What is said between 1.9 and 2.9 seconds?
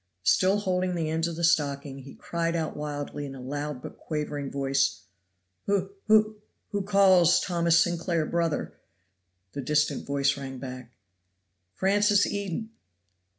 he cried out